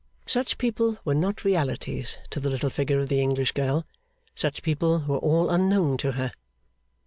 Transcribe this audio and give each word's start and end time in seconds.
Such 0.25 0.57
people 0.57 0.97
were 1.05 1.13
not 1.13 1.43
realities 1.43 2.17
to 2.31 2.39
the 2.39 2.49
little 2.49 2.71
figure 2.71 2.99
of 3.01 3.07
the 3.09 3.21
English 3.21 3.51
girl; 3.51 3.85
such 4.33 4.63
people 4.63 5.03
were 5.07 5.19
all 5.19 5.51
unknown 5.51 5.97
to 5.97 6.13
her. 6.13 6.31